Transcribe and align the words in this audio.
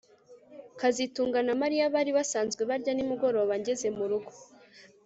kazitunga 0.79 1.39
na 1.47 1.53
Mariya 1.61 1.93
bari 1.95 2.11
basanzwe 2.17 2.61
barya 2.69 2.91
nimugoroba 2.93 3.53
ngeze 3.61 3.87
murugo 3.97 4.29